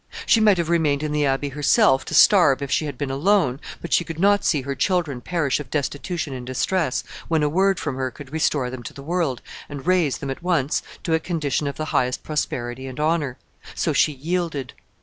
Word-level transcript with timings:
She 0.25 0.39
might 0.39 0.57
have 0.57 0.67
remained 0.67 1.03
in 1.03 1.11
the 1.11 1.27
Abbey 1.27 1.49
herself 1.49 2.05
to 2.05 2.15
starve 2.15 2.63
if 2.63 2.71
she 2.71 2.85
had 2.85 2.97
been 2.97 3.11
alone, 3.11 3.59
but 3.83 3.93
she 3.93 4.03
could 4.03 4.17
not 4.17 4.43
see 4.43 4.61
her 4.61 4.73
children 4.73 5.21
perish 5.21 5.59
of 5.59 5.69
destitution 5.69 6.33
and 6.33 6.43
distress 6.43 7.03
when 7.27 7.43
a 7.43 7.47
word 7.49 7.79
from 7.79 7.97
her 7.97 8.09
could 8.09 8.33
restore 8.33 8.71
them 8.71 8.81
to 8.81 8.93
the 8.95 9.03
world, 9.03 9.43
and 9.69 9.85
raise 9.85 10.17
them 10.17 10.31
at 10.31 10.41
once 10.41 10.81
to 11.03 11.13
a 11.13 11.19
condition 11.19 11.67
of 11.67 11.77
the 11.77 11.85
highest 11.93 12.23
prosperity 12.23 12.87
and 12.87 12.99
honor. 12.99 13.37
So 13.75 13.93
she 13.93 14.11
yielded. 14.13 14.73